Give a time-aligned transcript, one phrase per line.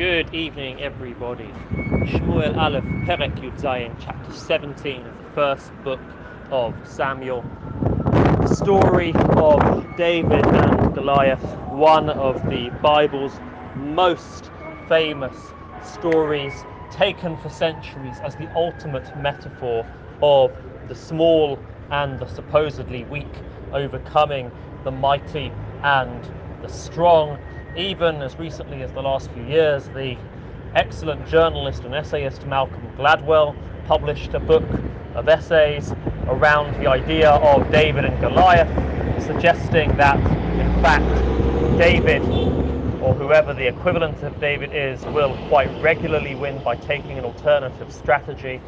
[0.00, 1.52] Good evening, everybody.
[2.06, 6.00] Shmuel Aleph, Perek Yud Zayin, chapter 17 of the first book
[6.50, 7.42] of Samuel.
[8.40, 13.38] The story of David and Goliath, one of the Bible's
[13.76, 14.48] most
[14.88, 15.52] famous
[15.82, 19.86] stories, taken for centuries as the ultimate metaphor
[20.22, 20.50] of
[20.88, 23.36] the small and the supposedly weak
[23.74, 24.50] overcoming
[24.82, 25.52] the mighty
[25.84, 26.26] and
[26.62, 27.38] the strong
[27.76, 30.16] even as recently as the last few years, the
[30.74, 33.54] excellent journalist and essayist Malcolm Gladwell
[33.86, 34.64] published a book
[35.14, 35.92] of essays
[36.26, 38.70] around the idea of David and Goliath,
[39.22, 40.18] suggesting that,
[40.60, 42.22] in fact, David,
[43.02, 47.92] or whoever the equivalent of David is, will quite regularly win by taking an alternative
[47.92, 48.60] strategy.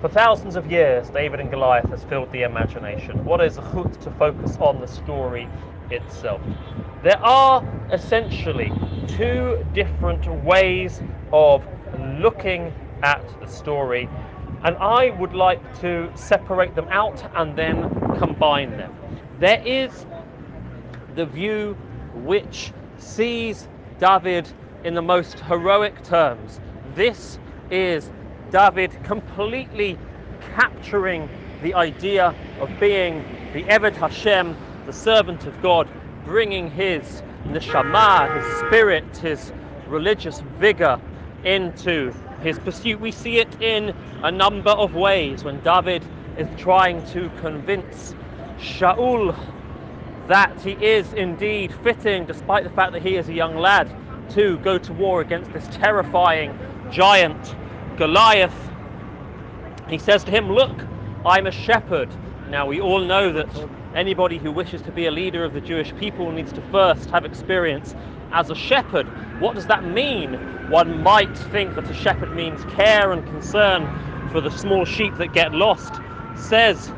[0.00, 3.24] For thousands of years, David and Goliath has filled the imagination.
[3.24, 5.48] What is a chut to focus on the story
[5.90, 6.42] itself.
[7.04, 8.72] There are essentially
[9.08, 11.02] two different ways
[11.34, 11.62] of
[12.18, 14.08] looking at the story,
[14.62, 18.96] and I would like to separate them out and then combine them.
[19.38, 20.06] There is
[21.14, 21.76] the view
[22.14, 23.68] which sees
[23.98, 24.50] David
[24.82, 26.58] in the most heroic terms.
[26.94, 27.38] This
[27.70, 28.10] is
[28.50, 29.98] David completely
[30.54, 31.28] capturing
[31.62, 35.86] the idea of being the Eved Hashem, the servant of God,
[36.24, 39.52] bringing his neshama, his spirit, his
[39.86, 41.00] religious vigor
[41.44, 43.00] into his pursuit.
[43.00, 46.04] We see it in a number of ways when David
[46.38, 48.14] is trying to convince
[48.58, 49.36] Shaul
[50.28, 53.94] that he is indeed fitting, despite the fact that he is a young lad,
[54.30, 56.58] to go to war against this terrifying
[56.90, 57.54] giant
[57.96, 58.54] Goliath.
[59.88, 60.80] He says to him, Look,
[61.26, 62.08] I'm a shepherd.
[62.48, 63.48] Now, we all know that
[63.94, 67.24] anybody who wishes to be a leader of the Jewish people needs to first have
[67.24, 67.94] experience
[68.32, 69.06] as a shepherd.
[69.40, 70.34] What does that mean?
[70.70, 73.88] One might think that a shepherd means care and concern
[74.30, 75.94] for the small sheep that get lost.
[76.36, 76.92] Says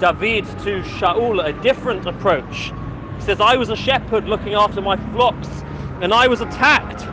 [0.00, 2.72] David to Shaul a different approach.
[3.16, 5.48] He says, I was a shepherd looking after my flocks,
[6.00, 7.06] and I was attacked.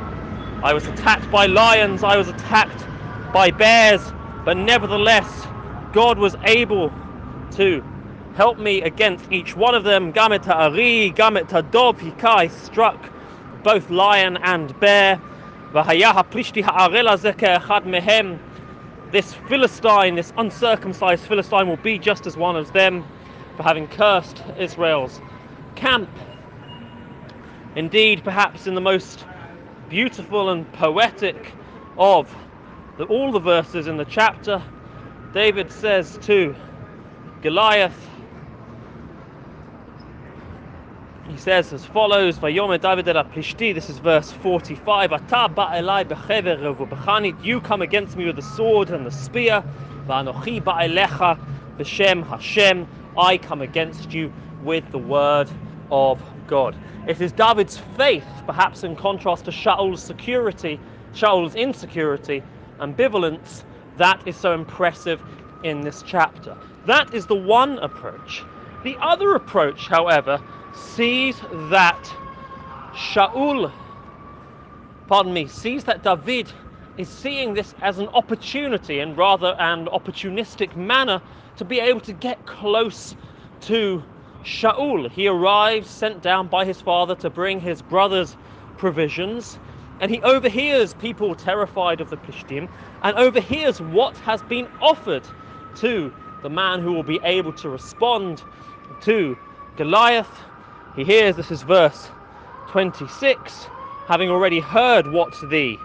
[0.64, 2.86] I was attacked by lions, I was attacked
[3.34, 4.02] by bears,
[4.46, 5.48] but nevertheless,
[5.94, 6.92] God was able
[7.52, 7.84] to
[8.36, 10.12] help me against each one of them.
[10.12, 13.10] Gamet Ari, Gamet Dob, Hikai struck
[13.64, 15.22] both lion and bear.
[19.12, 23.06] This Philistine, this uncircumcised Philistine, will be just as one of them
[23.56, 25.22] for having cursed Israel's
[25.76, 26.10] camp.
[27.76, 29.26] Indeed, perhaps in the most
[29.90, 31.54] beautiful and poetic
[31.98, 32.34] of
[32.98, 34.62] the, all the verses in the chapter,
[35.34, 36.56] David says to
[37.42, 38.11] Goliath,
[41.32, 47.82] he says as follows, David this is verse 45, Ata ba'elai bechever b'chanit, you come
[47.82, 49.64] against me with the sword and the spear,
[50.08, 51.40] va'anochi ba'elecha
[51.78, 52.86] b'shem Hashem,
[53.18, 54.32] I come against you
[54.62, 55.50] with the word
[55.90, 56.76] of God.
[57.08, 60.82] It is David's faith, perhaps in contrast to Shaul's security,
[61.14, 62.44] Shaul's insecurity,
[62.82, 63.64] ambivalence,
[63.96, 65.22] that is so impressive
[65.64, 66.58] in this chapter.
[66.88, 68.44] That is the one approach.
[68.84, 70.42] The other approach, however,
[70.74, 72.12] sees that
[72.96, 73.72] Shaul,
[75.08, 76.52] pardon me, sees that David
[76.98, 81.22] is seeing this as an opportunity and rather an opportunistic manner
[81.58, 83.16] to be able to get close
[83.62, 84.04] to
[84.46, 85.10] Shaul.
[85.10, 88.36] He arrives sent down by his father to bring his brother's
[88.78, 89.60] provisions
[90.00, 92.68] and he overhears people terrified of the Plishtim
[93.04, 95.24] and overhears what has been offered
[95.76, 96.12] to
[96.42, 98.44] the man who will be able to respond
[99.02, 99.38] to
[99.78, 100.40] Goliath
[100.96, 102.10] he hears, this is verse
[102.70, 103.68] 26,
[104.08, 105.78] having already heard what the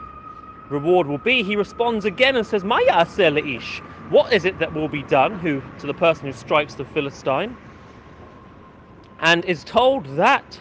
[0.68, 3.78] reward will be, he responds again and says, Maya ish.
[4.10, 7.56] What is it that will be done who to the person who strikes the Philistine?
[9.20, 10.58] And is told that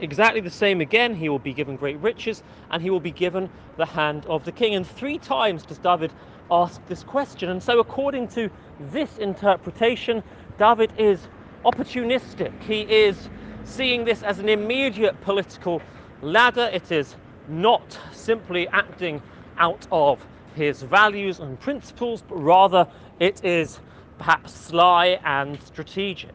[0.00, 3.48] exactly the same again, he will be given great riches and he will be given
[3.76, 4.74] the hand of the king.
[4.74, 6.12] And three times does David
[6.50, 7.50] ask this question.
[7.50, 10.22] And so, according to this interpretation,
[10.58, 11.20] David is
[11.64, 12.52] opportunistic.
[12.62, 13.28] He is
[13.66, 15.82] seeing this as an immediate political
[16.22, 16.70] ladder.
[16.72, 17.16] It is
[17.48, 19.20] not simply acting
[19.58, 20.24] out of
[20.54, 22.86] his values and principles, but rather
[23.20, 23.80] it is
[24.18, 26.34] perhaps sly and strategic.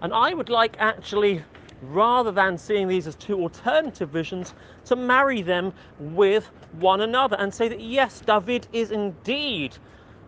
[0.00, 1.42] And I would like actually,
[1.82, 4.54] rather than seeing these as two alternative visions,
[4.86, 9.76] to marry them with one another and say that yes, David is indeed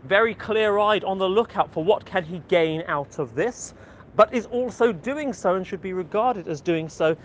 [0.04, 3.74] very clear-eyed on the lookout for what can he gain out of this
[4.16, 7.16] but is also doing so and should be regarded as doing so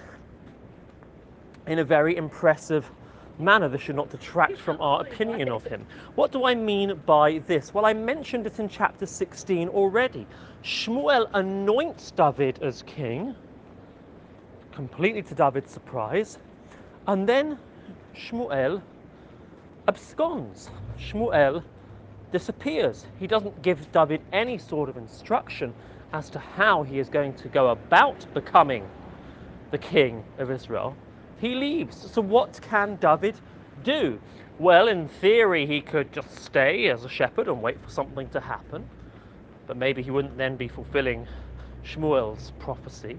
[1.68, 2.92] in a very impressive
[3.40, 3.70] manner.
[3.70, 5.86] This should not detract from our opinion of him.
[6.16, 7.74] What do I mean by this?
[7.74, 10.28] Well, I mentioned it in chapter 16 already.
[10.64, 13.36] Shmuel anoints David as king,
[14.72, 16.38] completely to David's surprise,
[17.08, 17.58] and then
[18.16, 18.82] Shmuel
[19.88, 20.70] absconds.
[21.00, 21.64] Shmuel
[22.32, 23.06] disappears.
[23.20, 25.74] He doesn't give David any sort of instruction
[26.14, 28.88] as to how he is going to go about becoming
[29.72, 30.96] the king of Israel.
[31.40, 32.12] He leaves.
[32.12, 33.36] So, what can David
[33.84, 34.20] do?
[34.60, 38.40] Well, in theory, he could just stay as a shepherd and wait for something to
[38.40, 38.88] happen,
[39.66, 41.28] but maybe he wouldn't then be fulfilling
[41.84, 43.18] Shmuel's prophecy.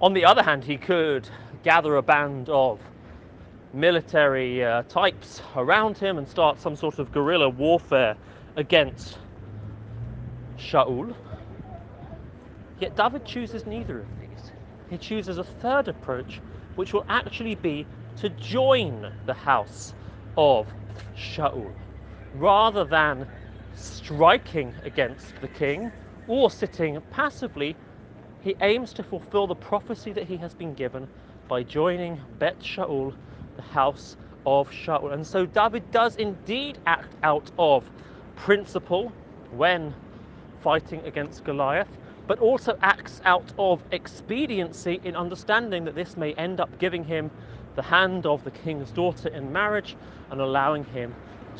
[0.00, 1.28] On the other hand, he could
[1.62, 2.80] gather a band of
[3.72, 8.16] military uh, types around him and start some sort of guerrilla warfare
[8.56, 9.18] against
[10.58, 11.14] Shaul.
[12.82, 14.50] Yet David chooses neither of these.
[14.90, 16.40] He chooses a third approach,
[16.74, 17.86] which will actually be
[18.16, 19.94] to join the house
[20.36, 20.66] of
[21.16, 21.70] Shaul,
[22.34, 23.28] rather than
[23.76, 25.92] striking against the king
[26.26, 27.76] or sitting passively.
[28.40, 31.06] He aims to fulfill the prophecy that he has been given
[31.46, 33.14] by joining Bet Shaul
[33.54, 35.12] the house of Shaul.
[35.12, 37.84] And so David does indeed act out of
[38.34, 39.12] principle
[39.52, 39.94] when
[40.62, 41.96] fighting against Goliath,
[42.26, 47.30] but also acts out of expediency in understanding that this may end up giving him
[47.74, 49.96] the hand of the king's daughter in marriage
[50.30, 51.14] and allowing him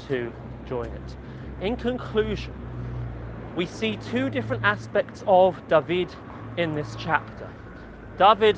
[0.08, 0.32] to
[0.68, 1.16] join it.
[1.60, 2.52] In conclusion,
[3.56, 6.14] we see two different aspects of David
[6.56, 7.48] in this chapter.
[8.18, 8.56] David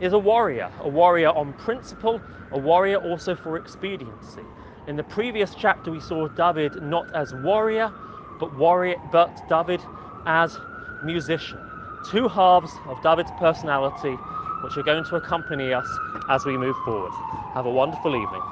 [0.00, 2.20] is a warrior, a warrior on principle,
[2.52, 4.42] a warrior also for expediency.
[4.86, 7.92] In the previous chapter, we saw David not as warrior,
[8.38, 9.80] but warrior, but David
[10.26, 10.58] as
[11.02, 11.60] musician.
[12.04, 14.16] Two halves of David's personality,
[14.62, 15.88] which are going to accompany us
[16.28, 17.12] as we move forward.
[17.54, 18.42] Have a wonderful evening.